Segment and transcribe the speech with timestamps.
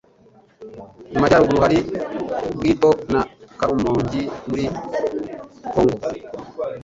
[1.11, 1.79] Mu majyaruguru, hari
[2.57, 3.21] Bwito, na
[3.59, 4.65] karumongi muri
[5.71, 5.97] kongo